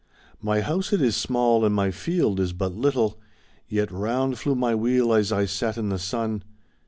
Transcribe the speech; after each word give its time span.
'^ 0.43 0.43
My 0.43 0.61
house 0.61 0.91
it 0.93 0.99
is 0.99 1.15
small, 1.15 1.63
and 1.63 1.75
my 1.75 1.91
field 1.91 2.39
is 2.39 2.53
but 2.53 2.73
little, 2.73 3.19
Yet 3.67 3.91
round 3.91 4.39
flew 4.39 4.55
my 4.55 4.73
wheel 4.73 5.13
as 5.13 5.31
I 5.31 5.45
sat 5.45 5.77
in 5.77 5.89
the 5.89 5.99
sun. 5.99 6.41